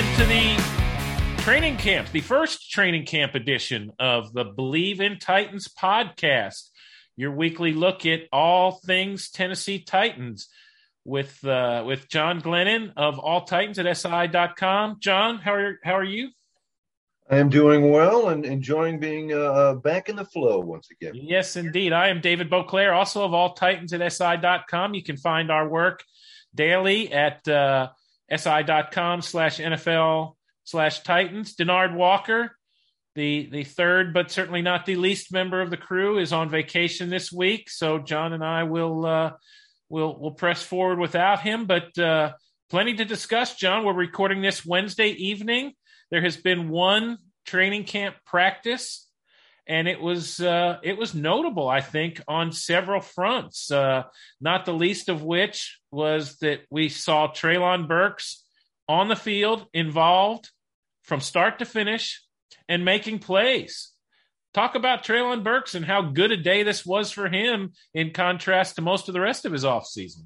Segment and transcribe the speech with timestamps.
[0.00, 6.70] into the training camp, the first training camp edition of the Believe in Titans podcast,
[7.16, 10.48] your weekly look at all things Tennessee Titans
[11.04, 14.96] with uh, with John Glennon of All Titans at SI.com.
[15.00, 16.30] John, how are how are you?
[17.28, 21.12] I am doing well and enjoying being uh, back in the flow once again.
[21.14, 21.92] Yes, indeed.
[21.92, 24.94] I am David Boclair, also of All Titans at SI.com.
[24.94, 26.02] You can find our work
[26.54, 27.90] daily at uh,
[28.36, 31.56] si.com slash NFL slash Titans.
[31.56, 32.56] Denard Walker,
[33.14, 37.10] the the third but certainly not the least member of the crew, is on vacation
[37.10, 37.68] this week.
[37.68, 39.32] So John and I will uh,
[39.88, 42.32] will will press forward without him, but uh,
[42.70, 43.56] plenty to discuss.
[43.56, 45.72] John, we're recording this Wednesday evening.
[46.10, 49.09] There has been one training camp practice
[49.66, 53.70] and it was uh, it was notable, I think, on several fronts.
[53.70, 54.04] Uh,
[54.40, 58.44] not the least of which was that we saw Treylon Burks
[58.88, 60.50] on the field, involved
[61.04, 62.22] from start to finish,
[62.68, 63.92] and making plays.
[64.52, 68.76] Talk about Treylon Burks and how good a day this was for him in contrast
[68.76, 70.24] to most of the rest of his offseason.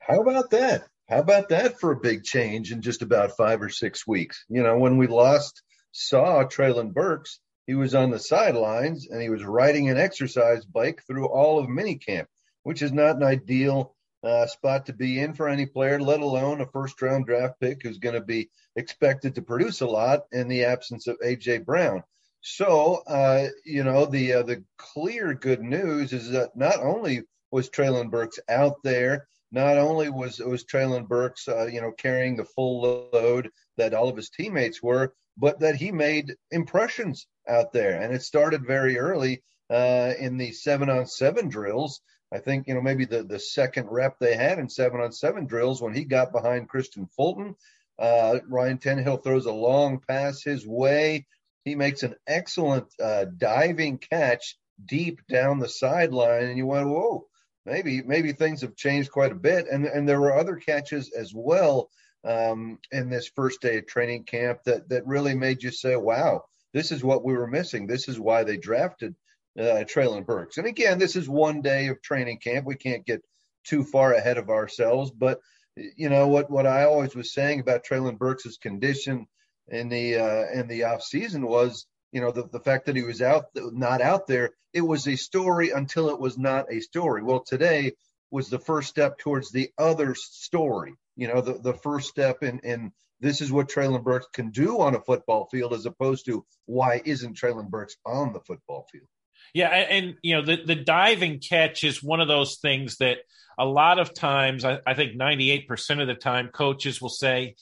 [0.00, 0.88] How about that?
[1.08, 4.44] How about that for a big change in just about five or six weeks?
[4.48, 5.62] You know, when we last
[5.92, 11.02] saw Treylon Burks, he was on the sidelines and he was riding an exercise bike
[11.06, 12.26] through all of minicamp,
[12.62, 16.60] which is not an ideal uh, spot to be in for any player, let alone
[16.60, 20.48] a first round draft pick who's going to be expected to produce a lot in
[20.48, 22.02] the absence of AJ Brown.
[22.42, 27.68] So, uh, you know, the uh, the clear good news is that not only was
[27.68, 32.44] Treylon Burks out there, not only was was Treylon Burks, uh, you know, carrying the
[32.44, 32.80] full
[33.12, 38.00] load that all of his teammates were, but that he made impressions out there.
[38.00, 42.02] And it started very early uh, in the seven on seven drills.
[42.32, 45.46] I think, you know, maybe the, the second rep they had in seven on seven
[45.46, 47.56] drills when he got behind Kristian Fulton.
[47.98, 51.26] Uh, Ryan Tannehill throws a long pass his way.
[51.64, 57.26] He makes an excellent uh, diving catch deep down the sideline, and you went, "Whoa,
[57.66, 61.32] maybe maybe things have changed quite a bit." And and there were other catches as
[61.34, 61.90] well
[62.24, 66.44] um, in this first day of training camp that that really made you say, "Wow,
[66.72, 67.86] this is what we were missing.
[67.86, 69.14] This is why they drafted
[69.58, 70.58] uh, Treylon Burks.
[70.58, 72.66] And again, this is one day of training camp.
[72.66, 73.22] We can't get
[73.64, 75.10] too far ahead of ourselves.
[75.10, 75.40] But
[75.76, 76.50] you know what?
[76.50, 79.26] What I always was saying about Treylon Burks's condition
[79.68, 83.02] in the uh, in the off season was, you know, the, the fact that he
[83.02, 84.50] was out, not out there.
[84.72, 87.22] It was a story until it was not a story.
[87.22, 87.92] Well, today
[88.30, 90.94] was the first step towards the other story.
[91.20, 94.80] You know, the, the first step in in this is what Treylon Burks can do
[94.80, 99.06] on a football field, as opposed to why isn't Treylon Burks on the football field?
[99.52, 103.18] Yeah, and you know the the diving catch is one of those things that
[103.58, 107.10] a lot of times, I, I think ninety eight percent of the time, coaches will
[107.10, 107.56] say,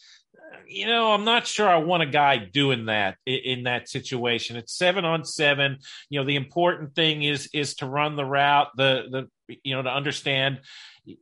[0.67, 4.57] you know, I'm not sure I want a guy doing that in, that situation.
[4.57, 5.79] It's seven on seven.
[6.11, 9.83] You know, the important thing is is to run the route, the the you know
[9.83, 10.61] to understand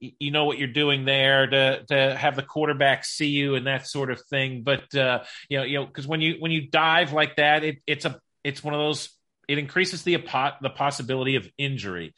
[0.00, 3.86] you know what you're doing there to to have the quarterback see you and that
[3.86, 7.12] sort of thing but uh you know you know because when you when you dive
[7.12, 9.10] like that it, it's a it's one of those
[9.48, 10.16] it increases the
[10.60, 12.14] the possibility of injury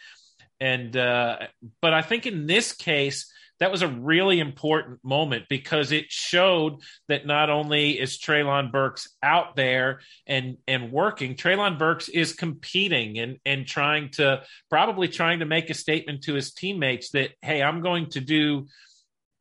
[0.61, 1.37] and uh
[1.83, 6.81] but i think in this case that was a really important moment because it showed
[7.09, 13.19] that not only is Treylon Burks out there and and working, Treylon Burks is competing
[13.19, 17.63] and and trying to probably trying to make a statement to his teammates that hey,
[17.63, 18.67] I'm going to do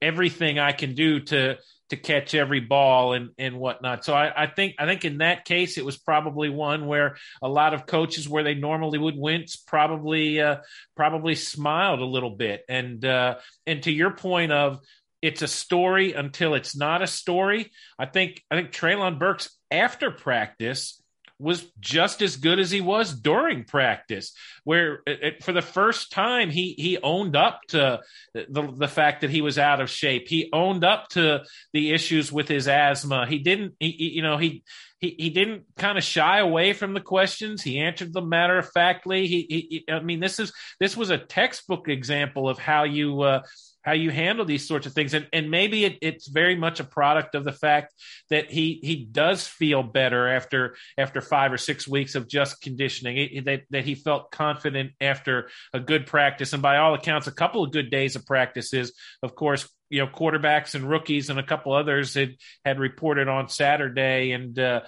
[0.02, 1.58] everything I can do to
[1.90, 4.04] to catch every ball and and whatnot.
[4.04, 7.50] So I, I think I think in that case it was probably one where a
[7.50, 10.58] lot of coaches where they normally would wince probably uh,
[10.96, 12.64] probably smiled a little bit.
[12.68, 14.80] And uh, and to your point of
[15.22, 17.72] it's a story until it's not a story.
[17.98, 21.02] I think I think Treylon Burks after practice
[21.40, 26.12] was just as good as he was during practice, where it, it, for the first
[26.12, 28.00] time he he owned up to
[28.34, 30.28] the the fact that he was out of shape.
[30.28, 31.44] He owned up to
[31.74, 33.28] the issues with his asthma.
[33.28, 34.64] He didn't, he, you know, he
[35.00, 37.62] he, he didn't kind of shy away from the questions.
[37.62, 39.28] He answered them matter of factly.
[39.28, 43.42] He, he, I mean, this is this was a textbook example of how you uh,
[43.88, 45.14] how you handle these sorts of things.
[45.14, 47.94] And, and maybe it, it's very much a product of the fact
[48.30, 53.16] that he, he does feel better after, after five or six weeks of just conditioning,
[53.18, 56.52] it, that, that he felt confident after a good practice.
[56.52, 58.92] And by all accounts, a couple of good days of practices,
[59.24, 62.36] of course, you know, quarterbacks and rookies and a couple others had,
[62.66, 64.34] had reported on Saturday.
[64.34, 64.82] And, uh,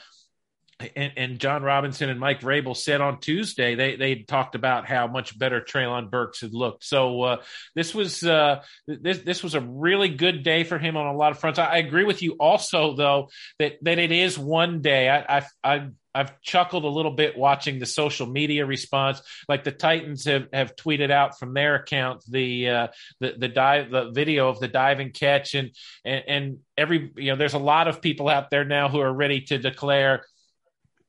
[0.79, 5.07] and, and, Jon Robinson and Mike Vrabel said on Tuesday they they talked about how
[5.07, 6.85] much better Treylon Burks had looked.
[6.85, 7.41] So uh,
[7.75, 11.31] this was uh, this this was a really good day for him on a lot
[11.31, 11.59] of fronts.
[11.59, 13.29] I, I, agree with you also though
[13.59, 15.09] that that it is one day.
[15.09, 19.21] I I, I I've chuckled a little bit watching the social media response.
[19.47, 22.87] Like the Titans have, have tweeted out from their account the uh,
[23.19, 25.71] the the dive the video of the diving catch and,
[26.05, 29.13] and and every you know there's a lot of people out there now who are
[29.13, 30.23] ready to declare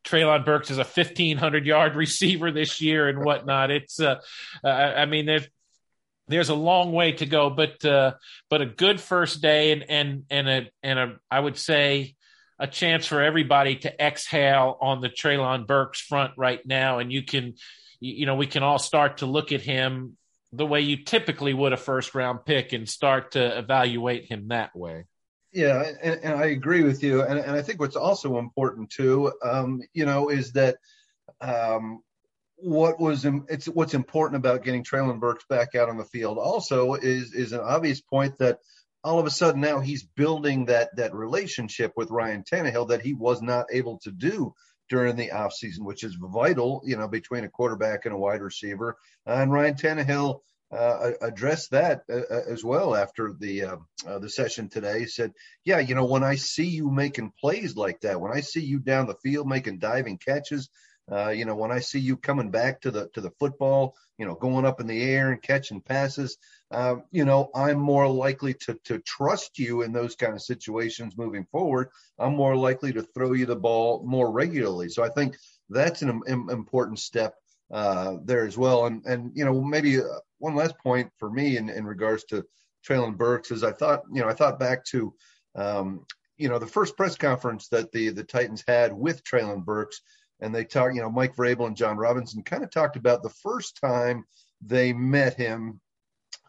[0.05, 3.71] Treylon Burks is a 1500 yard receiver this year and whatnot.
[3.71, 4.17] It's, uh,
[4.65, 5.47] uh, I mean, there's,
[6.29, 8.15] there's a long way to go, but, uh,
[8.49, 12.15] but a good first day and, and, and a, and a, I would say
[12.59, 16.99] a chance for everybody to exhale on the Treylon Burks front right now.
[16.99, 17.55] And you can,
[18.01, 20.17] you know, we can all start to look at him
[20.53, 24.77] the way you typically would a first round pick and start to evaluate him that
[24.77, 25.07] way.
[25.53, 27.23] Yeah, and, and, I agree with you.
[27.23, 30.77] And, and I think what's also important too, um, you know, is that
[31.41, 32.03] um,
[32.57, 36.95] what was it's what's important about getting Treylon Burks back out on the field also
[36.95, 38.59] is is an obvious point that
[39.03, 43.15] all of a sudden now he's building that that relationship with Ryan Tannehill that he
[43.15, 44.55] was not able to do
[44.89, 48.97] during the offseason, which is vital, you know, between a quarterback and a wide receiver.
[49.25, 50.41] and Ryan Tannehill
[50.73, 53.77] uh, addressed that uh, uh, as well after the uh,
[54.07, 55.01] uh, the session today.
[55.01, 55.33] He said,
[55.65, 58.79] "Yeah, you know, when I see you making plays like that, when I see you
[58.79, 60.69] down the field making diving catches,
[61.11, 64.27] uh, you know, when I see you coming back to the to the football, you
[64.27, 66.39] know, going up in the air and catching passes,
[66.71, 71.17] um, you know, I'm more likely to to trust you in those kind of situations
[71.17, 71.89] moving forward.
[72.19, 74.89] I'm more likely to throw you the ball more regularly.
[74.89, 75.37] So I think
[75.69, 77.35] that's an Im- important step."
[77.71, 78.87] Uh, there as well.
[78.87, 79.99] And and you know maybe
[80.39, 82.45] one last point for me in, in regards to
[82.87, 85.15] Treylon Burks is I thought, you know, I thought back to,
[85.55, 86.05] um,
[86.37, 90.01] you know, the first press conference that the the Titans had with Treylon Burks,
[90.41, 93.29] and they talked, you know, Mike Vrabel and Jon Robinson kind of talked about the
[93.29, 94.25] first time
[94.65, 95.81] they met him,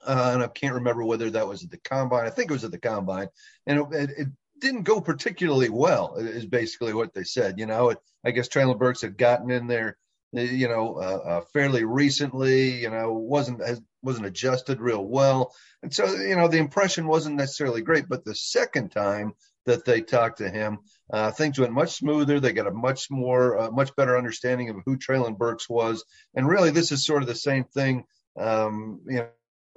[0.06, 2.26] uh, and I can't remember whether that was at the combine.
[2.26, 3.28] I think it was at the combine,
[3.68, 4.28] and it, it, it
[4.60, 6.16] didn't go particularly well.
[6.16, 7.60] Is basically what they said.
[7.60, 7.94] You know,
[8.26, 9.98] I guess Treylon Burks had gotten in there
[10.34, 15.94] you know, uh, uh, fairly recently, you know, wasn't as, wasn't adjusted real well, and
[15.94, 18.08] so you know the impression wasn't necessarily great.
[18.08, 19.34] But the second time
[19.66, 20.80] that they talked to him,
[21.12, 22.40] uh, things went much smoother.
[22.40, 26.48] They got a much more, uh, much better understanding of who Treylon Burks was, and
[26.48, 28.06] really this is sort of the same thing,
[28.40, 29.28] um, you know.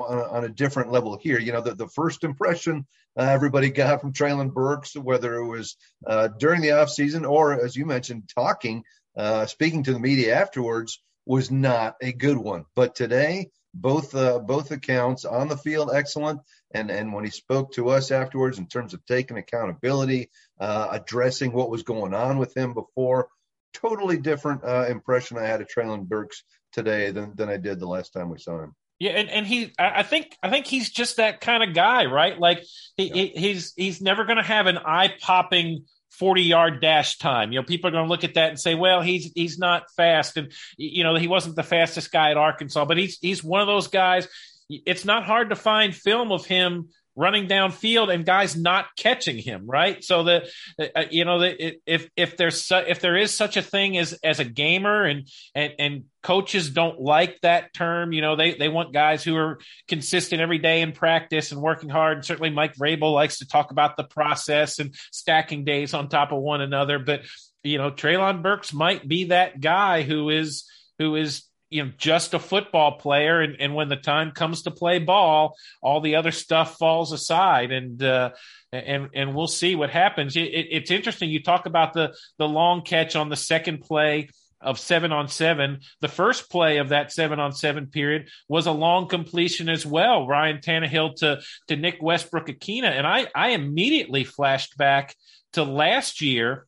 [0.00, 1.38] On a, on a, different level here.
[1.38, 2.84] You know, the, the first impression
[3.16, 7.76] uh, everybody got from Treylon Burks, whether it was uh, during the offseason or, as
[7.76, 8.82] you mentioned, talking
[9.16, 12.64] uh, speaking to the media afterwards was not a good one.
[12.74, 16.40] But today, both uh, both accounts on the field excellent,
[16.72, 20.30] and and when he spoke to us afterwards in terms of taking accountability,
[20.60, 23.28] uh, addressing what was going on with him before,
[23.72, 27.88] totally different uh, impression I had of Treylon Burks today than than I did the
[27.88, 28.74] last time we saw him.
[29.00, 32.38] Yeah, and, and he, I think, I think he's just that kind of guy, right?
[32.38, 32.64] Like
[32.96, 33.14] he, yeah.
[33.14, 37.52] he he's he's never going to have an eye popping 40 yard dash time.
[37.52, 39.90] You know, people are going to look at that and say, well, he's he's not
[39.96, 43.60] fast and you know, he wasn't the fastest guy at Arkansas, but he's he's one
[43.60, 44.28] of those guys
[44.68, 49.66] it's not hard to find film of him running downfield and guys not catching him,
[49.66, 50.02] right?
[50.02, 50.44] So that
[50.78, 54.12] uh, you know, the, if if there's su- if there is such a thing as
[54.24, 58.68] as a gamer, and and and coaches don't like that term, you know, they they
[58.68, 62.18] want guys who are consistent every day in practice and working hard.
[62.18, 66.32] And certainly, Mike Vrabel likes to talk about the process and stacking days on top
[66.32, 66.98] of one another.
[66.98, 67.22] But
[67.62, 70.68] you know, Treylon Burks might be that guy who is
[70.98, 74.70] who is you know just a football player and, and when the time comes to
[74.70, 78.30] play ball all the other stuff falls aside and uh,
[78.72, 82.48] and and we'll see what happens it, it, it's interesting you talk about the the
[82.48, 84.28] long catch on the second play
[84.64, 85.80] of seven on seven.
[86.00, 90.26] The first play of that seven on seven period was a long completion as well.
[90.26, 92.84] Ryan Tannehill to to Nick Westbrook Ikhine.
[92.84, 95.14] And I I immediately flashed back
[95.52, 96.66] to last year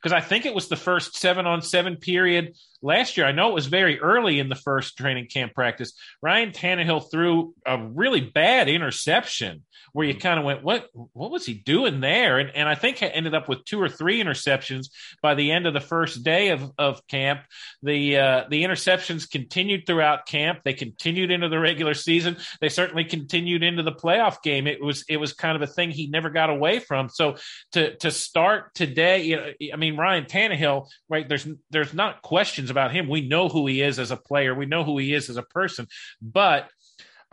[0.00, 3.26] because I think it was the first seven on seven period last year.
[3.26, 5.92] I know it was very early in the first training camp practice.
[6.22, 11.46] Ryan Tannehill threw a really bad interception where you kind of went, what what was
[11.46, 12.38] he doing there?
[12.38, 14.88] And and I think ended up with two or three interceptions
[15.22, 17.40] by the end of the first day of, of camp.
[17.82, 20.60] The uh, the interceptions continued throughout camp.
[20.64, 22.36] They continued into the regular season.
[22.60, 24.66] They certainly continued into the playoff game.
[24.66, 27.08] It was it was kind of a thing he never got away from.
[27.08, 27.36] So
[27.72, 31.28] to to start today, you know, I mean Ryan Tannehill, right?
[31.28, 33.08] There's there's not questions about him.
[33.08, 34.54] We know who he is as a player.
[34.54, 35.86] We know who he is as a person.
[36.20, 36.68] But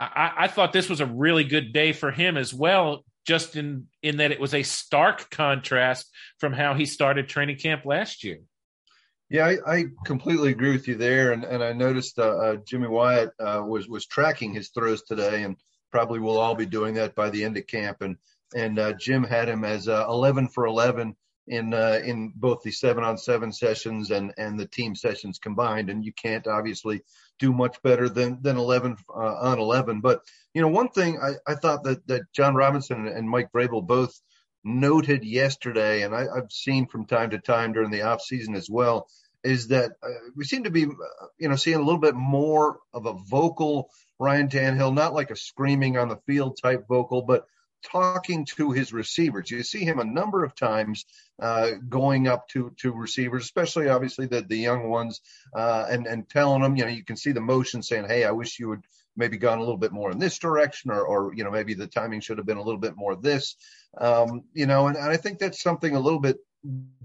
[0.00, 3.86] I, I thought this was a really good day for him as well, just in
[4.02, 8.40] in that it was a stark contrast from how he started training camp last year.
[9.30, 12.88] Yeah, I, I completely agree with you there, and and I noticed uh, uh, Jimmy
[12.88, 15.56] Wyatt uh, was was tracking his throws today, and
[15.90, 18.00] probably we'll all be doing that by the end of camp.
[18.00, 18.16] And
[18.54, 21.14] and uh, Jim had him as uh, 11 for 11
[21.48, 25.90] in uh, in both the seven on seven sessions and and the team sessions combined.
[25.90, 27.02] And you can't obviously
[27.38, 30.00] do much better than than 11 uh, on 11.
[30.00, 30.22] But
[30.54, 34.20] you know, one thing I, I thought that that Jon Robinson and Mike Vrabel both
[34.64, 38.68] noted yesterday, and I, have seen from time to time during the off season as
[38.68, 39.08] well,
[39.44, 42.78] is that uh, we seem to be uh, you know seeing a little bit more
[42.92, 47.46] of a vocal Ryan Tannehill, not like a screaming on the field type vocal, but
[47.82, 49.50] talking to his receivers.
[49.50, 51.04] You see him a number of times
[51.40, 55.20] uh, going up to to receivers, especially obviously the the young ones,
[55.54, 58.30] uh, and and telling them, you know, you can see the motion saying, "Hey, I
[58.30, 58.84] wish you would
[59.16, 61.86] maybe gone a little bit more in this direction, or or you know maybe the
[61.86, 63.56] timing should have been a little bit more this."
[63.96, 66.38] Um, you know, and, and I think that's something a little bit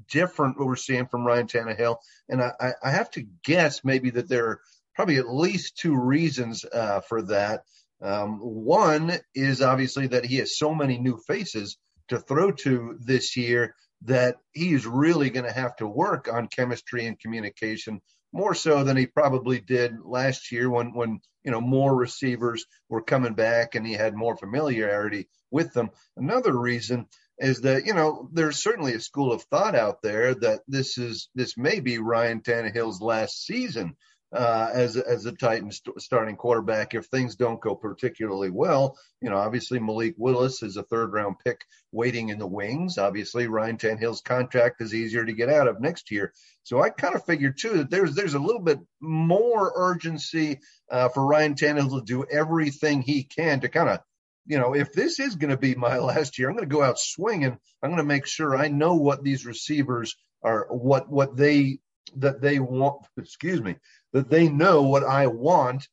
[0.10, 1.98] different what we're seeing from Ryan Tannehill,
[2.30, 4.62] and I, I have to guess maybe that there are
[4.96, 7.64] probably at least two reasons uh, for that.
[8.04, 11.78] Um, one is obviously that he has so many new faces
[12.10, 17.06] to throw to this year that he's really going to have to work on chemistry
[17.06, 18.02] and communication
[18.34, 23.02] more so than he probably did last year when when you know more receivers were
[23.02, 25.90] coming back and he had more familiarity with them.
[26.18, 27.08] Another reason
[27.38, 31.30] is that you know there's certainly a school of thought out there that this is
[31.36, 33.96] this may be Ryan Tannehill's last season
[34.34, 38.98] uh, as as a Titans st- starting quarterback if things don't go particularly well.
[39.22, 41.62] You know, obviously Malik Willis is a third round pick
[41.92, 42.98] waiting in the wings.
[42.98, 46.34] Obviously Ryan Tannehill's contract is easier to get out of next year.
[46.64, 50.60] So I kind of figured too that there's there's a little bit more urgency
[50.90, 54.00] uh, for Ryan Tannehill to do everything he can to kind of
[54.46, 56.84] you know, if this is going to be my last year, I'm going to go
[56.84, 57.58] out swinging.
[57.82, 61.80] I'm going to make sure I know what these receivers are, what what they
[62.18, 63.06] that they want.
[63.18, 63.76] Excuse me,
[64.14, 65.88] that they know what I want,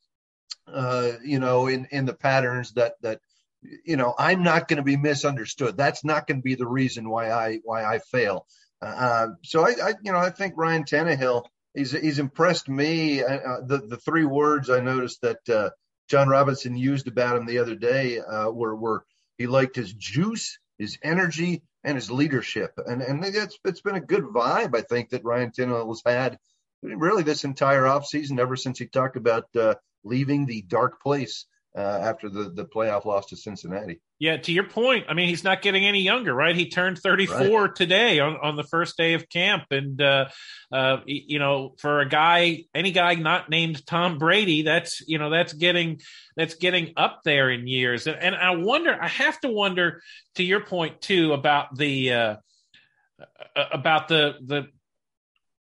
[0.66, 3.20] uh, you know, in, in the patterns that, that,
[3.84, 5.76] you know, I'm not going to be misunderstood.
[5.76, 8.46] That's not going to be the reason why I, why I fail.
[8.82, 13.22] Uh, so I, I, you know, I think Ryan Tannehill, he's, he's impressed me.
[13.22, 15.70] Uh, uh, the, the three words I noticed that, uh,
[16.08, 19.04] Jon Robinson used about him the other day, uh, were, were
[19.38, 22.72] he liked his juice, his energy, and his leadership.
[22.84, 26.38] And, and it's, it's been a good vibe, I think, that Ryan Tannehill has had
[26.82, 31.46] really this entire offseason, ever since he talked about uh, leaving the dark place
[31.76, 34.00] uh, after the, the playoff loss to Cincinnati.
[34.18, 36.54] Yeah, to your point, I mean, he's not getting any younger, right?
[36.54, 37.74] He turned 34 right.
[37.74, 39.64] today on, on the first day of camp.
[39.70, 40.26] And, uh,
[40.72, 45.30] uh, you know, for a guy, any guy not named Tom Brady, that's, you know,
[45.30, 46.00] that's getting,
[46.36, 48.06] that's getting up there in years.
[48.06, 50.02] And, and I wonder, I have to wonder
[50.34, 52.36] to your point too about the, uh,
[53.54, 54.66] about the, the,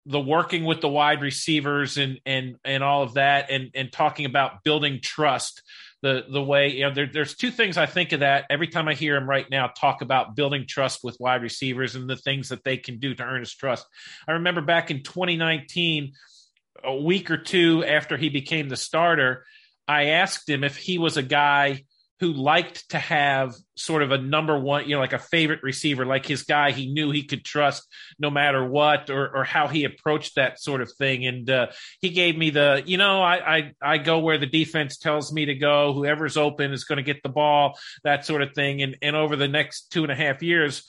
[0.07, 4.27] the working with the wide receivers and and and all of that and and talking
[4.27, 5.63] about building trust
[6.05, 8.89] the the way you know there, there's two things I think of that every time
[8.89, 12.51] I hear him right now talk about building trust with wide receivers and the things
[12.51, 13.87] that they can do to earn his trust.
[14.29, 16.13] I remember back in 2019,
[16.85, 19.47] a week or two after he became the starter,
[19.89, 21.85] I asked him if he was a guy
[22.21, 26.06] who liked to have sort of a number one, you know, like a favorite receiver,
[26.06, 27.87] like his guy he knew he could trust
[28.18, 31.26] no matter what, or or how he approached that sort of thing.
[31.26, 31.66] And uh,
[32.00, 35.47] he gave me the, you know, I, I I go where the defense tells me
[35.47, 35.92] to go.
[35.92, 38.83] Whoever's open is going to get the ball, that sort of thing.
[38.83, 40.85] And and over the next two and a half years,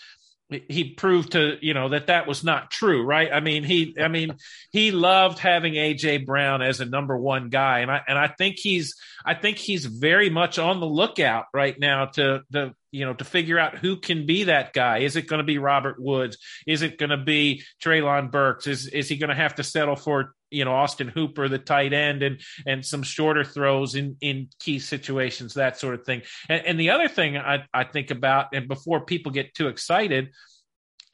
[0.49, 3.31] he proved to you know that that was not true right?
[3.33, 4.35] I mean he i mean
[4.71, 7.79] he loved having aj brown as a number one guy.
[7.79, 11.77] And i and i think he's i think he's very much on the lookout right
[11.79, 14.99] now to the you know to figure out who can be that guy.
[14.99, 16.37] Is it going to be robert woods?
[16.65, 18.67] Is it going to be treylon burks?
[18.67, 21.91] Is is he going to have to settle for you know austin hooper the tight
[21.91, 26.21] end and and some shorter throws in in key situations that sort of thing?
[26.47, 30.29] And, and the other thing i i think about and before people get too excited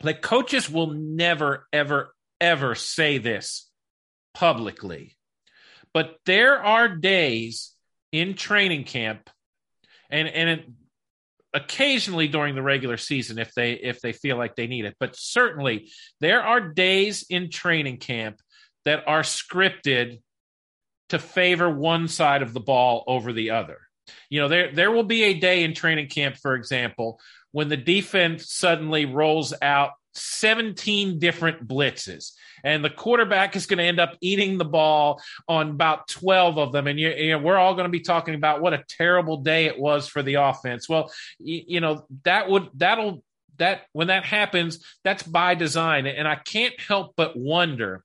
[0.03, 3.67] like coaches will never ever ever say this
[4.35, 5.17] publicly
[5.93, 7.71] but there are days
[8.11, 9.29] in training camp
[10.11, 10.75] and and
[11.53, 15.15] occasionally during the regular season if they if they feel like they need it but
[15.17, 15.91] certainly
[16.21, 18.39] there are days in training camp
[18.85, 20.19] that are scripted
[21.11, 23.79] to favor one side of the ball over the other.
[24.29, 27.19] You know, there there will be a day in training camp, for example,
[27.51, 32.33] when the defense suddenly rolls out 17 different blitzes.
[32.63, 36.71] And the quarterback is going to end up eating the ball on about 12 of
[36.71, 36.87] them.
[36.87, 39.65] And you, you know we're all going to be talking about what a terrible day
[39.65, 40.87] it was for the offense.
[40.87, 43.23] Well you, you know that would that'll
[43.57, 46.07] that when that happens that's by design.
[46.07, 48.03] And i can't help but wonder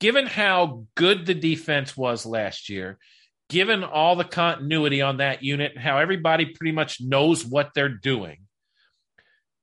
[0.00, 2.98] given how good the defense was last year,
[3.48, 8.40] given all the continuity on that unit, how everybody pretty much knows what they're doing,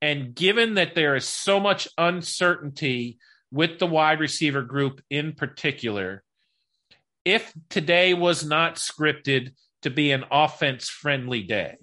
[0.02, 3.18] and given that there is so much uncertainty
[3.52, 6.24] with the wide receiver group in particular,
[7.24, 11.76] if today was not scripted to be an offense friendly day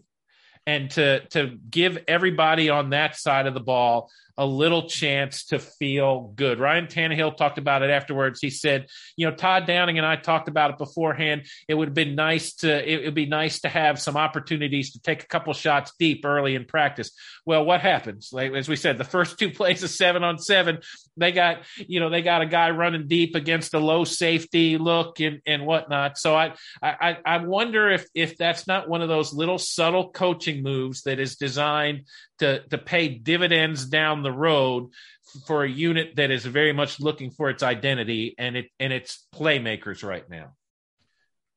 [0.68, 5.60] and to to give everybody on that side of the ball a little chance to
[5.60, 6.62] feel good.
[6.62, 8.40] Ryan Tannehill talked about it afterwards.
[8.40, 11.46] He said, you know, Todd Downing and I talked about it beforehand.
[11.68, 15.02] It would have been nice to, it would be nice to have some opportunities to
[15.02, 17.12] take a couple shots deep early in practice.
[17.46, 18.30] Well, what happens?
[18.32, 20.80] Like, as we said, the first two plays of seven on seven,
[21.18, 25.20] they got, you know, they got a guy running deep against a low safety look
[25.20, 26.18] and, and whatnot.
[26.18, 30.64] So I, I, I wonder if, if that's not one of those little subtle coaching
[30.64, 32.06] moves that is designed
[32.40, 34.90] to to pay dividends down the road
[35.48, 39.26] for a unit that is very much looking for its identity and it and its
[39.36, 40.54] playmakers right now.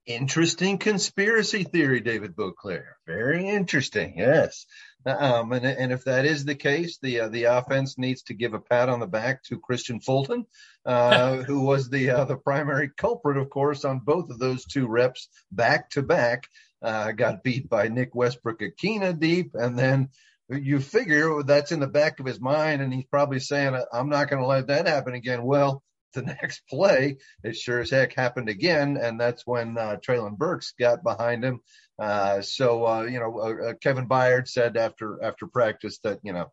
[0.06, 2.84] Interesting conspiracy theory, David Boclair.
[3.06, 4.14] Very interesting.
[4.16, 4.66] Yes.
[5.06, 8.54] Um, and, and if that is the case, the uh, the offense needs to give
[8.54, 10.46] a pat on the back to Kristian Fulton,
[10.86, 14.86] uh, who was the uh, the primary culprit, of course, on both of those two
[14.88, 16.48] reps back to back.
[16.82, 20.08] Uh, got beat by Nick Westbrook-Ikhine deep, and then
[20.48, 24.28] you figure that's in the back of his mind, and he's probably saying, "I'm not
[24.28, 28.48] going to let that happen again." Well, the next play, it sure as heck happened
[28.48, 31.60] again, and that's when uh, Treylon Burks got behind him.
[31.98, 36.32] Uh, so uh, you know, uh, uh Kevin Byard said after after practice that you
[36.32, 36.50] know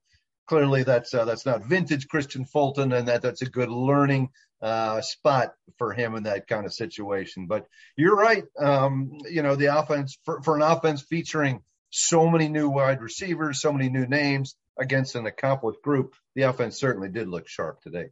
[0.48, 4.30] clearly that's uh, that's not vintage Kristian Fulton, and that that's a good learning
[4.62, 7.48] uh, spot for him in that kind of situation.
[7.48, 8.44] But you're right.
[8.60, 13.62] Um, you know, the offense for, for an offense featuring so many new wide receivers,
[13.62, 16.14] so many new names against an accomplished group.
[16.36, 18.10] The offense certainly did look sharp today.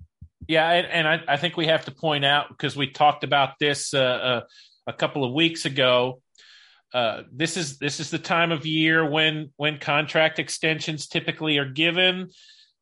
[0.47, 3.59] Yeah, and, and I, I, think we have to point out because we talked about
[3.59, 4.41] this uh, uh,
[4.85, 6.21] a couple of weeks ago.
[6.93, 11.69] Uh, this is this is the time of year when when contract extensions typically are
[11.69, 12.29] given.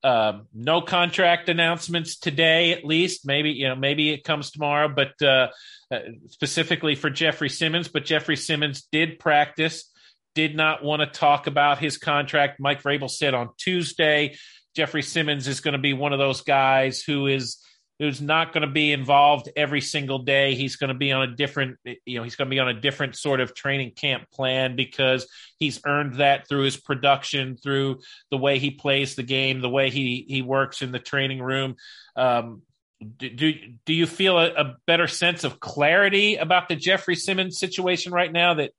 [0.04, 3.26] Uh, no contract announcements today, at least.
[3.26, 5.48] Maybe you know, maybe it comes tomorrow, but uh,
[5.90, 7.88] uh, specifically for Jeffrey Simmons.
[7.88, 9.92] But Jeffrey Simmons did practice
[10.36, 12.60] did not want to talk about his contract.
[12.60, 14.36] Mike Vrabel said on Tuesday,
[14.76, 17.58] Jeffrey Simmons is going to be one of those guys who is
[17.98, 20.54] who's not going to be involved every single day.
[20.54, 22.80] He's going to be on a different, you know, he's going to be on a
[22.80, 25.28] different sort of training camp plan because
[25.60, 29.90] he's earned that through his production, through the way he plays the game, the way
[29.90, 31.76] he he works in the training room.
[32.16, 32.64] Um,
[33.18, 33.54] do, do,
[33.86, 38.32] do you feel a, a better sense of clarity about the Jeffrey Simmons situation right
[38.32, 38.72] now that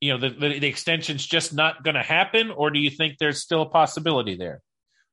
[0.00, 3.18] you know the, the, the extension's just not going to happen or do you think
[3.18, 4.62] there's still a possibility there?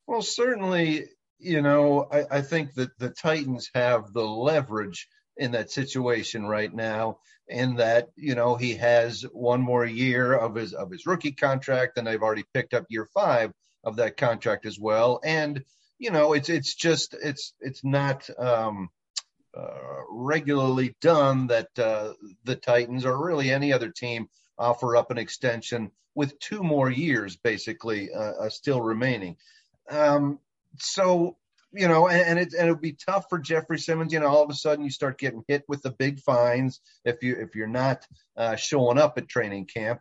[0.08, 1.06] Well certainly
[1.40, 6.74] you know I, I think that the titans have the leverage in that situation right
[6.74, 7.18] now
[7.48, 11.98] in that you know he has one more year of his of his rookie contract
[11.98, 13.52] and they've already picked up year five
[13.84, 15.20] of that contract as well.
[15.24, 15.64] And
[16.00, 18.90] you know it's it's just it's it's not um
[19.56, 25.18] uh, regularly done that uh, the Titans or really any other team offer up an
[25.18, 29.36] extension with two more years basically uh, uh, still remaining.
[29.90, 30.40] Um,
[30.80, 31.38] so
[31.76, 34.14] you know, and, and it and it'd be tough for Jeffrey Simmons.
[34.14, 37.24] You know, all of a sudden you start getting hit with the big fines if
[37.24, 38.06] you if you're not
[38.38, 40.00] uh, showing up at training camp.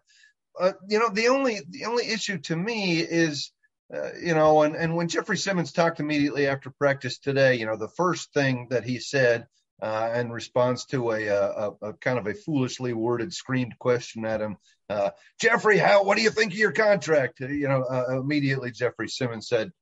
[0.61, 3.53] Uh, you know, the only the only issue to me is
[3.93, 7.77] uh, you know, and, and when Jeffrey Simmons talked immediately after practice today, you know,
[7.77, 9.47] the first thing that he said
[9.83, 14.41] uh, in response to a, a, a, kind of a foolishly worded screamed question at
[14.41, 14.57] him,
[14.89, 17.41] uh, Jeffrey, how what do you think of your contract?
[17.41, 19.73] You know, uh, immediately Jeffrey Simmons said,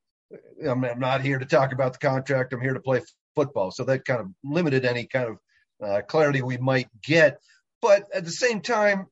[0.67, 2.53] I'm, I'm, not here to talk about the contract.
[2.53, 3.03] I'm here to play
[3.35, 3.71] football.
[3.73, 7.39] So that kind of limited any kind of uh, clarity we might get.
[7.83, 9.07] But at the same time,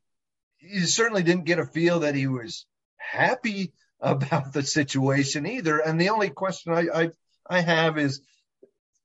[0.60, 5.78] you certainly didn't get a feel that he was happy about the situation either.
[5.78, 7.10] And the only question I, I,
[7.50, 8.20] I have is,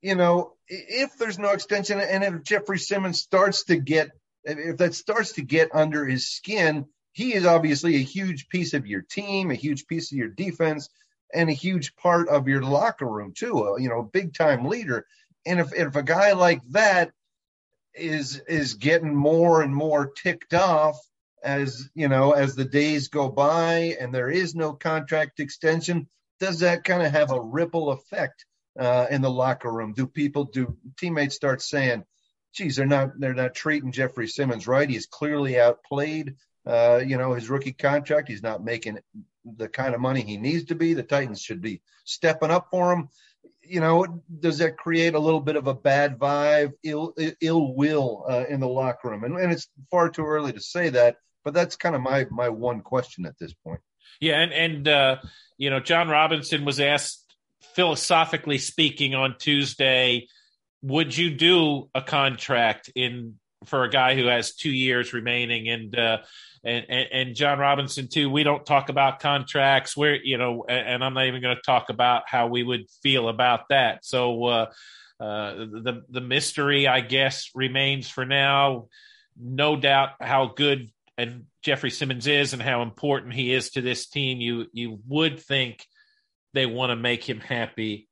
[0.04, 4.10] you know, if there's no extension and if Jeffrey Simmons starts to get,
[4.44, 8.86] if that starts to get under his skin, he is obviously a huge piece of
[8.86, 10.90] your team, a huge piece of your defense,
[11.32, 13.58] and a huge part of your locker room too.
[13.60, 15.06] A, You know, a big time leader.
[15.46, 17.12] And if if a guy like that
[17.94, 20.98] is is getting more and more ticked off
[21.42, 26.08] as you know as the days go by and there is no contract extension
[26.40, 28.44] does that kind of have a ripple effect
[28.78, 29.92] uh, in the locker room?
[29.92, 32.04] Do people do teammates start saying
[32.54, 34.88] geez they're not they're not treating jeffrey simmons right.
[34.88, 38.28] He's clearly outplayed uh, you know his rookie contract.
[38.28, 38.98] He's not making
[39.44, 40.94] the kind of money he needs to be.
[40.94, 43.08] The titans should be stepping up for him.
[43.62, 48.24] You know, does that create a little bit of a bad vibe, ill ill will
[48.28, 49.24] uh, in the locker room?
[49.24, 52.48] And, and it's far too early to say that, but that's kind of my my
[52.48, 53.80] one question at this point.
[54.20, 55.16] Yeah, and and uh,
[55.56, 57.23] you know, Jon Robinson was asked
[57.74, 60.28] philosophically speaking on Tuesday,
[60.82, 63.34] would you do a contract in
[63.66, 65.68] for a guy who has two years remaining?
[65.68, 66.18] And uh,
[66.62, 68.30] and, and, Jon Robinson too.
[68.30, 69.96] We don't talk about contracts.
[69.96, 73.28] We're you know, and I'm not even going to talk about how we would feel
[73.28, 74.04] about that.
[74.04, 74.66] So uh,
[75.20, 78.88] uh, the the mystery, I guess, remains for now.
[79.38, 84.06] No doubt how good and Jeffrey Simmons is and how important he is to this
[84.08, 84.40] team.
[84.40, 85.86] You you would think
[86.54, 88.08] they want to make him happy.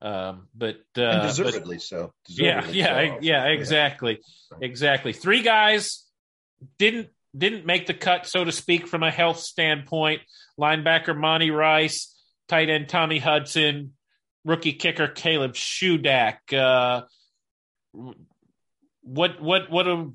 [0.00, 2.12] Um, but uh, and deservedly but, so.
[2.26, 3.18] Deservedly yeah, yeah, so.
[3.20, 4.58] yeah, exactly, yeah.
[4.66, 5.12] exactly.
[5.12, 6.04] Three guys
[6.78, 10.22] didn't didn't make the cut, so to speak, from a health standpoint.
[10.58, 12.14] Linebacker Monty Rice,
[12.48, 13.92] tight end Tommy Hudson,
[14.44, 16.52] rookie kicker Caleb Shudak.
[16.52, 17.02] Uh,
[19.02, 20.06] what what what are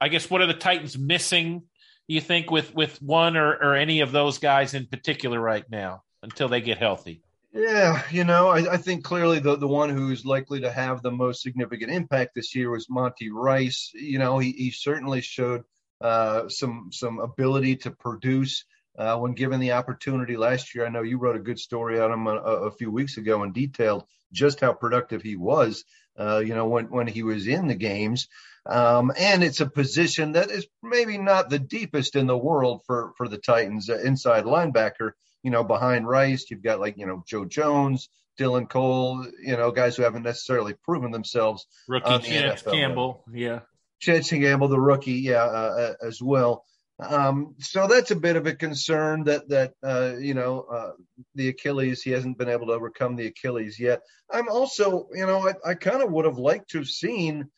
[0.00, 1.62] I guess what are the Titans missing?
[2.06, 6.02] You think with with one or, or any of those guys in particular right now
[6.22, 7.22] until they get healthy?
[7.52, 11.10] Yeah, you know, I, I, think clearly the the one who's likely to have the
[11.10, 13.90] most significant impact this year was Monty Rice.
[13.94, 15.64] You know, he, he certainly showed
[16.00, 18.64] uh, some some ability to produce
[18.96, 20.86] uh, when given the opportunity last year.
[20.86, 23.52] I know you wrote a good story on him a, a few weeks ago and
[23.52, 25.84] detailed just how productive he was.
[26.18, 28.28] Uh, you know, when when he was in the games,
[28.64, 33.12] um, and it's a position that is maybe not the deepest in the world for
[33.18, 35.12] for the Titans, uh, inside linebacker.
[35.42, 39.70] You know, behind Rice, you've got like you know Joe Jones, Dylan Cole, you know,
[39.70, 41.66] guys who haven't necessarily proven themselves.
[41.88, 43.60] Rookie Chance Campbell, yeah.
[44.00, 46.64] Chance Campbell, the rookie, yeah, uh, uh, as well.
[46.98, 50.92] Um, so that's a bit of a concern that that uh, you know uh,
[51.34, 54.02] the Achilles he hasn't been able to overcome the Achilles yet.
[54.30, 57.50] I'm also you know I, I kind of would have liked to have seen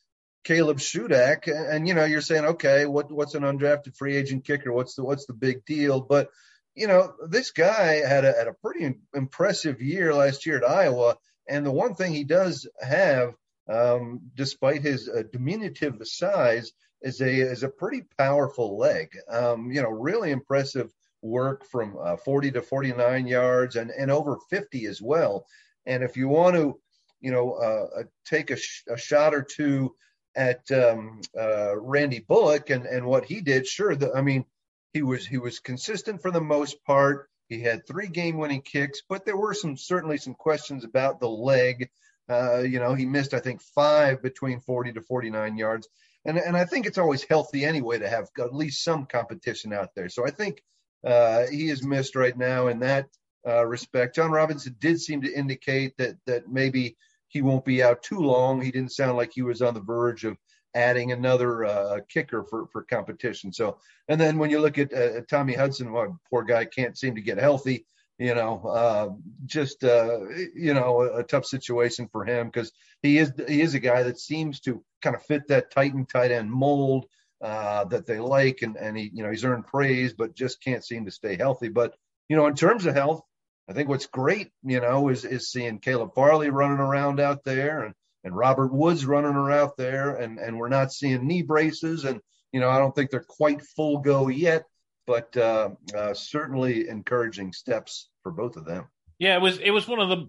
[0.45, 4.45] Caleb Shudak, and, and, you know you're saying okay what what's an undrafted free agent
[4.45, 6.31] kicker what's the what's the big deal but
[6.75, 11.17] you know this guy had a, had a pretty impressive year last year at Iowa
[11.49, 13.35] and the one thing he does have
[13.69, 19.17] um, despite his uh, diminutive size, is a is a pretty powerful leg.
[19.29, 20.91] Um, you know, really impressive
[21.23, 25.47] work from uh, 40 to 49 yards and and over 50 as well.
[25.87, 26.79] And if you want to,
[27.21, 29.95] you know, uh, take a, sh- a, shot or two
[30.35, 33.95] at um, uh, Randy Bullock and and what he did, sure.
[33.95, 34.45] The, I mean,
[34.95, 37.29] he was he was consistent for the most part.
[37.49, 41.91] He had three game-winning kicks, but there were some certainly some questions about the leg.
[42.31, 45.89] Uh, you know, he missed, I think, five between 40 to 49 yards.
[46.25, 49.91] And, and I think it's always healthy anyway to have at least some competition out
[49.95, 50.09] there.
[50.09, 50.63] So I think
[51.07, 53.09] uh, he is missed right now in that
[53.47, 54.15] uh, respect.
[54.15, 56.97] Jon Robinson did seem to indicate that that maybe
[57.29, 58.63] he won't be out too long.
[58.63, 60.39] He didn't sound like he was on the verge of
[60.75, 63.53] adding another uh, kicker for, for competition.
[63.53, 67.15] So, and then when you look at uh, Tommy Hudson, well, poor guy can't seem
[67.15, 67.87] to get healthy
[68.19, 69.09] you know, uh,
[69.45, 70.21] just uh,
[70.55, 72.71] you know, a, a, tough situation for him because
[73.03, 76.31] he is he is a guy that seems to kind of fit that Titan tight
[76.31, 77.07] end mold
[77.43, 80.85] uh, that they like, and and he you know he's earned praise, but just can't
[80.85, 81.69] seem to stay healthy.
[81.69, 81.95] But
[82.29, 83.23] you know, in terms of health,
[83.69, 87.83] I think what's great, you know, is is seeing Caleb Farley running around out there
[87.83, 92.21] and and Robert Woods running around there, and and we're not seeing knee braces, and
[92.53, 94.65] you know, I don't think they're quite full go yet,
[95.07, 98.89] but uh, uh, certainly encouraging steps for both of them.
[99.19, 100.27] Yeah, it was it was one of the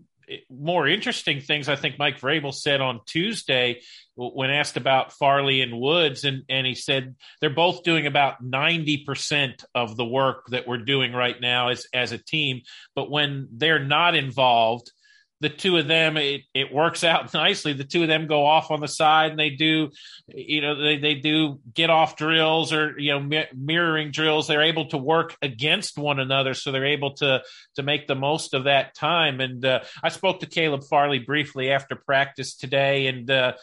[0.49, 3.81] more interesting things I think Mike Vrabel said on Tuesday
[4.15, 9.03] when asked about Farley and Woods, and and he said they're both doing about ninety
[9.05, 12.61] percent of the work that we're doing right now as as a team,
[12.95, 14.91] but when they're not involved
[15.41, 17.73] the two of them it, it works out nicely.
[17.73, 19.89] The two of them go off on the side and they do
[20.27, 24.47] you know they, they do get off drills or you know mi- mirroring drills.
[24.47, 27.43] They're able to work against one another so they're able to
[27.75, 29.41] to make the most of that time.
[29.41, 33.53] And uh, i spoke to caleb farley briefly after practice today and uh,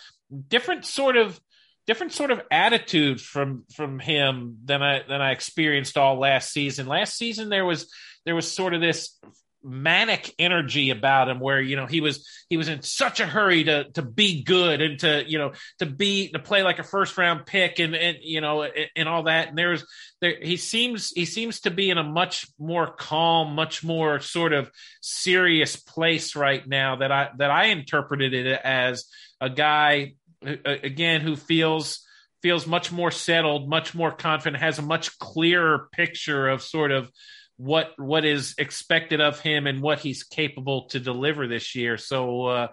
[0.49, 1.41] different sort of
[1.87, 6.87] different sort of attitude from from him than i than i experienced all last season.
[6.87, 7.91] Last season there was
[8.25, 9.19] there was sort of this
[9.65, 13.65] manic energy about him where you know he was he was in such a hurry
[13.65, 17.17] to to be good and to you know to be to play like a first
[17.17, 19.49] round pick and and you know and, and all that.
[19.49, 19.85] And there's
[20.21, 24.53] there he seems he seems to be in a much more calm much more sort
[24.53, 24.71] of
[25.01, 29.05] serious place right now that I that I interpreted it as
[29.41, 32.05] a guy again who feels
[32.43, 37.09] feels much more settled much more confident has a much clearer picture of sort of
[37.57, 41.97] what what is expected of him and what he's capable to deliver this year.
[41.97, 42.69] So uh,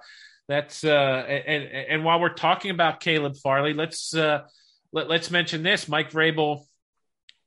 [0.47, 4.41] that's uh, and and while we're talking about Caleb Farley, let's uh,
[4.91, 5.87] let, let's mention this.
[5.87, 6.63] Mike Vrabel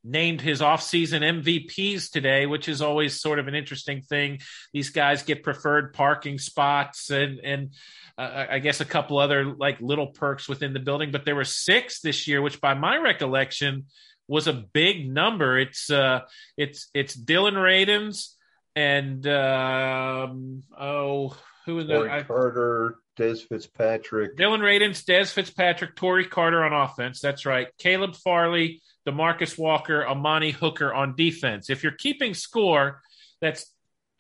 [0.05, 4.41] named his offseason MVPs today, which is always sort of an interesting thing.
[4.73, 7.71] These guys get preferred parking spots and and
[8.19, 11.45] uh, I guess a couple other like little perks within the building, but there were
[11.45, 13.87] six this year, which by my recollection
[14.33, 15.59] was a big number.
[15.59, 16.21] It's uh,
[16.57, 18.31] it's it's Dillon Radunz
[18.75, 22.27] and um, oh, who was that?
[22.27, 27.21] Carter, Dez Fitzpatrick, Dillon Radunz, Dez Fitzpatrick, Tory Carter on offense.
[27.21, 27.69] That's right.
[27.79, 31.69] Caleb Farley, Demarcus Walker, Amani Hooker on defense.
[31.69, 33.03] If you're keeping score,
[33.43, 33.72] that's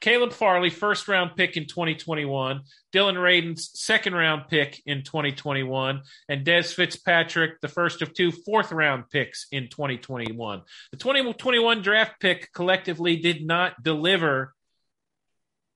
[0.02, 6.44] Caleb Farley, first round pick in 2021, Dillon Radunz, second round pick in 2021, and
[6.44, 10.62] Dez Fitzpatrick, the first of two fourth round picks in 2021.
[10.90, 14.52] The 2021 draft pick collectively did not deliver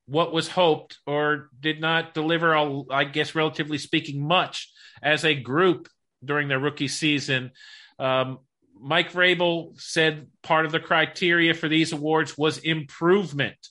[0.06, 2.56] what was hoped or did not deliver,
[2.90, 5.88] I guess, relatively speaking, much as a group
[6.24, 7.52] during their rookie season.
[8.00, 8.40] Um,
[8.76, 13.68] Mike Vrabel said part of the criteria for these awards was improvement.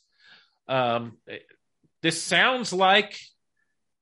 [0.68, 1.18] Um,
[2.02, 3.20] this sounds like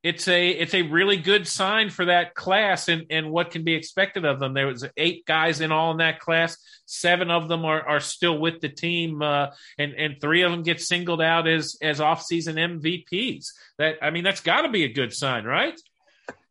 [0.04, 3.74] it's a it's a really good sign for that class and and what can be
[3.74, 4.52] expected of them.
[4.52, 6.58] There was eight guys in all in that class.
[6.84, 9.48] Seven of them are are still with the team, uh,
[9.78, 13.46] and and three of them get singled out as as off season MVPs.
[13.78, 15.80] That I mean, that's got to be a good sign, right?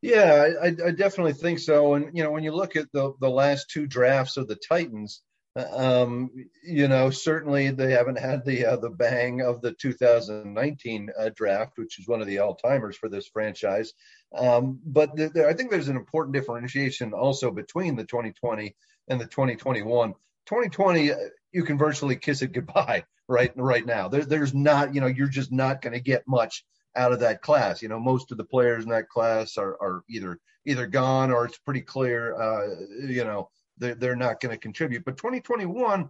[0.02, 1.94] Yeah, I, I definitely think so.
[1.94, 5.22] And you know, when you look at the the last two drafts of the Titans,
[5.56, 6.32] um,
[6.64, 11.78] you know, certainly they haven't had the uh, the bang of the 2019 uh, draft,
[11.78, 13.94] which is one of the all timers for this franchise.
[14.36, 18.76] Um, but th- th- I think there's an important differentiation also between the 2020
[19.10, 20.14] and the 2021.
[20.46, 21.16] 2020, uh,
[21.52, 24.08] you can virtually kiss it goodbye right right now.
[24.08, 27.44] There, there's not, you know, you're just not going to get much out of that
[27.44, 27.82] class.
[27.84, 31.46] You know, most of the players in that class are, are either either gone or
[31.46, 32.70] it's pretty clear, uh,
[33.06, 35.06] you know, they're, they're not going to contribute.
[35.06, 36.10] But 2021,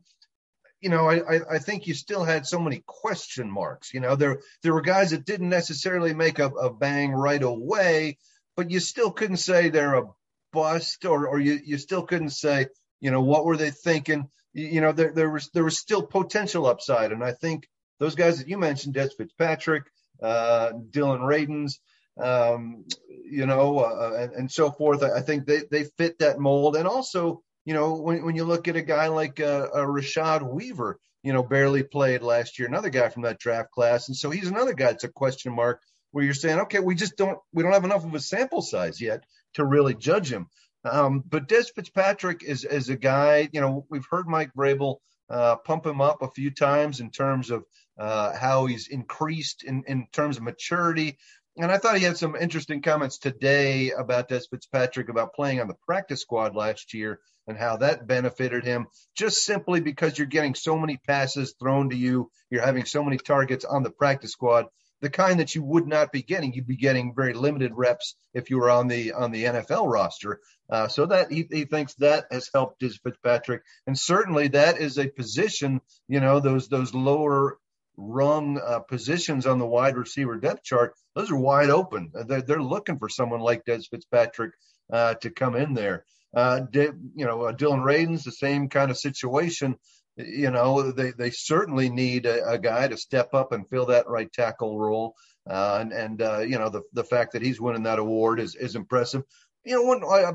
[0.83, 3.93] you know, I, I think you still had so many question marks.
[3.93, 8.17] You know, there there were guys that didn't necessarily make a, a bang right away,
[8.57, 10.09] but you still couldn't say they're a
[10.51, 12.67] bust, or or you, you still couldn't say,
[12.99, 14.29] you know, what were they thinking?
[14.53, 17.65] You, know, there there was there was still potential upside, and I think
[17.99, 19.85] those guys that you mentioned, Dez Fitzpatrick,
[20.21, 21.79] uh, Dillon Radunz,
[22.21, 25.01] um, you know, uh, and, and so forth.
[25.01, 28.43] I, I think they they fit that mold, and also you know, when, when you
[28.43, 32.67] look at a guy like uh, a Rashad Weaver, you know, barely played last year,
[32.67, 34.07] another guy from that draft class.
[34.07, 37.15] And so he's another guy that's a question mark where you're saying, okay, we just
[37.15, 39.23] don't, we don't have enough of a sample size yet
[39.53, 40.47] to really judge him.
[40.85, 44.97] Um, but Dez Fitzpatrick is, is a guy, you know, we've heard Mike Vrabel
[45.29, 47.63] uh, pump him up a few times in terms of
[47.97, 51.17] uh, how he's increased in, in terms of maturity.
[51.55, 55.67] And I thought he had some interesting comments today about Dez Fitzpatrick about playing on
[55.67, 60.55] the practice squad last year and how that benefited him just simply because you're getting
[60.55, 62.31] so many passes thrown to you.
[62.49, 64.65] You're having so many targets on the practice squad,
[65.01, 66.53] the kind that you would not be getting.
[66.53, 70.39] You'd be getting very limited reps if you were on the on the NFL roster.
[70.71, 74.97] Uh, so that he, he thinks that has helped his Fitzpatrick, and certainly that is
[74.97, 75.81] a position.
[76.07, 77.59] You know those those lower
[77.97, 80.95] rung uh, positions on the wide receiver depth chart.
[81.15, 82.11] Those are wide open.
[82.27, 84.53] They're, they're looking for someone like Dez Fitzpatrick
[84.91, 86.05] uh, to come in there.
[86.35, 89.77] Uh, you know, uh, Dillon Radunz, the same kind of situation.
[90.15, 94.07] you know, they, they certainly need a, a guy to step up and fill that
[94.07, 95.15] right tackle role.
[95.49, 98.55] Uh, and, and uh, you know, the, the fact that he's winning that award is,
[98.55, 99.23] is impressive.
[99.65, 100.33] You know, one, I,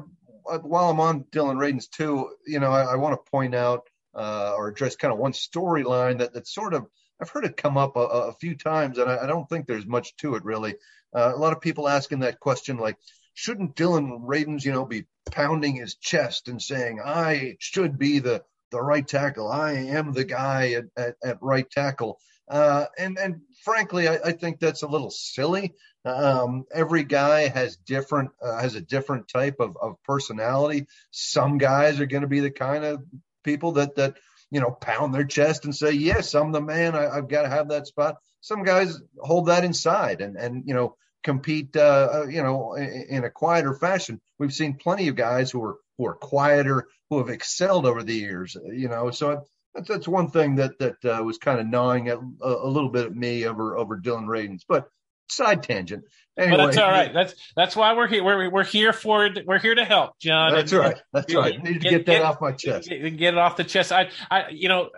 [0.51, 3.88] I, while I'm on Dillon Radunz too, you know, I, I want to point out
[4.14, 6.87] uh, or address kind of one storyline that, that sort of,
[7.20, 9.87] I've heard it come up a, a few times, and I, I, don't think there's
[9.87, 10.76] much to it really.
[11.14, 12.96] Uh, a lot of people asking that question, like,
[13.35, 18.42] shouldn't Dillon Radunz, you know, be pounding his chest and saying, I should be the
[18.70, 19.48] the right tackle.
[19.48, 22.18] I am the guy at, at, at right tackle.
[22.48, 25.74] Uh, and and frankly, I, I, think that's a little silly.
[26.04, 30.87] Um, every guy has different uh, has a different type of, of personality.
[31.11, 33.04] Some guys are going to be the kind of
[33.44, 34.16] people that that
[34.51, 36.95] you know pound their chest and say, "Yes, I'm the man.
[36.95, 40.75] I, have got to have that spot." Some guys hold that inside and and you
[40.75, 44.21] know compete uh, uh you know in, in a quieter fashion.
[44.39, 48.15] We've seen plenty of guys who are who are quieter, who have excelled over the
[48.15, 48.57] years.
[48.65, 52.19] You know, so that's, that's one thing that that uh, was kind of gnawing at,
[52.19, 54.63] a, a, little bit at me over over Dillon Radunz.
[54.67, 54.89] But
[55.31, 56.05] side tangent.
[56.37, 57.12] Anyway, but that's all right.
[57.12, 58.23] That's that's why we're here.
[58.23, 60.53] We're we're here for we're here to help, John.
[60.53, 60.97] That's and, right.
[61.12, 61.55] That's right.
[61.59, 62.88] I need to get, get that get, off my chest.
[62.88, 63.91] Get, get it off the chest.
[63.91, 64.91] I I you know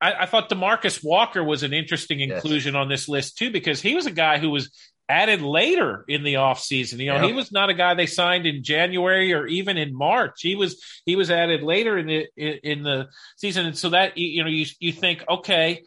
[0.00, 2.80] I, I, thought DeMarcus Walker was an interesting inclusion yes.
[2.80, 4.70] on this list too, because he was a guy who was
[5.08, 6.98] added later in the offseason.
[6.98, 7.26] You know, yeah.
[7.26, 10.40] he was not a guy they signed in January or even in March.
[10.40, 14.44] He was he was added later in the in the season, and so that you
[14.44, 15.82] know you you think okay.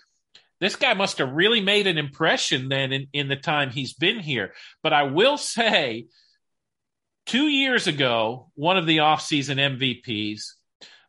[0.60, 4.19] This guy must have really made an impression then in, in the time he's been
[4.19, 4.54] here.
[4.84, 6.08] But I will say,
[7.26, 10.54] two years ago, one of the offseason MVPs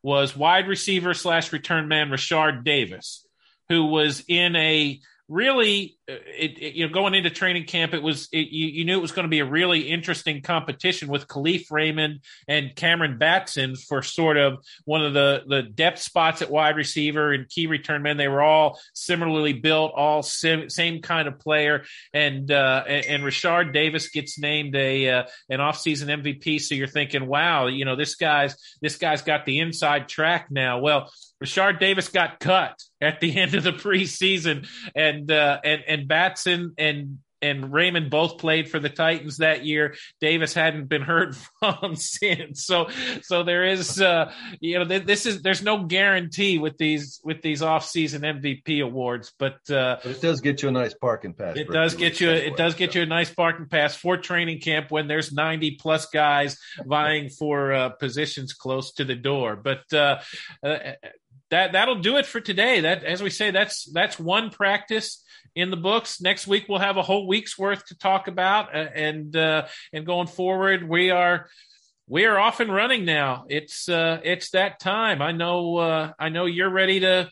[0.03, 3.27] was wide receiver slash return man Rashard Davis,
[3.69, 8.03] who was in a really uh, it, it, you know going into training camp it
[8.03, 11.29] was it, you, you, knew it was going to be a really interesting competition with
[11.29, 16.51] Kalif Raymond and Cameron Batson for sort of one of the the depth spots at
[16.51, 18.17] wide receiver and key return men.
[18.17, 21.85] They were all similarly built all sim, same kind of player.
[22.13, 26.89] And uh, and, and Rashard Davis gets named a uh, an offseason MVP so you're
[26.89, 30.81] thinking wow you know this guy's this guy's got the inside track now.
[30.81, 31.09] Well
[31.43, 36.75] Rashard Davis got cut at the end of the preseason, and uh, and and Batson
[36.79, 39.95] and and Raymond both played for the Titans that year.
[40.21, 42.65] Davis hadn't been heard from since.
[42.65, 42.89] So
[43.23, 47.63] so there is uh, you know this is there's no guarantee with these with these
[47.63, 51.57] offseason MVP awards, but, uh, but it does get you a nice parking pass.
[51.57, 54.61] It does get you a, it does get you a nice parking pass for training
[54.61, 59.57] camp when there's 90 plus guys vying for uh, positions close to the door.
[59.57, 60.21] But uh,
[60.63, 60.93] uh,
[61.51, 62.81] that that'll do it for today.
[62.81, 65.23] That as we say, that's that's one practice
[65.55, 66.21] in the books.
[66.21, 70.07] Next week we'll have a whole week's worth to talk about, uh, and uh, and
[70.07, 71.49] going forward we are
[72.11, 73.45] we are off and running now.
[73.49, 75.23] It's uh, it's that time.
[75.23, 77.31] I know uh, I know you're ready to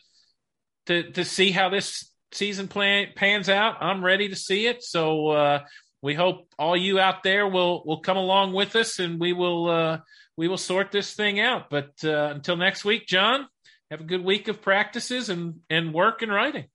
[0.87, 3.77] to to see how this season plan pans out.
[3.81, 4.83] I'm ready to see it.
[4.83, 5.59] So uh,
[6.01, 9.69] we hope all you out there will will come along with us, and we will
[9.69, 9.99] uh,
[10.37, 11.69] we will sort this thing out.
[11.69, 13.47] But uh, until next week, John
[13.91, 16.65] have a good week of practices and, and work and writing.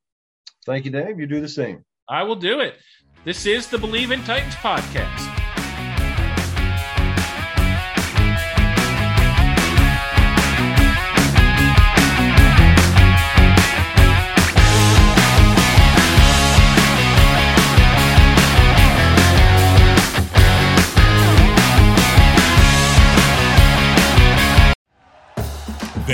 [0.66, 1.20] Thank you, Dave.
[1.20, 1.84] You do the same.
[2.08, 2.76] I will do it.
[3.24, 5.33] This is the Bleav in Titans podcast.